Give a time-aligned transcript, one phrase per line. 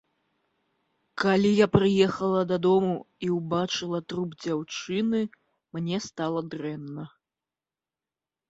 [1.23, 2.95] Калі я прыехала да дому
[3.27, 5.19] і ўбачыла труп дзяўчыны,
[5.79, 7.03] мне стала дрэнна.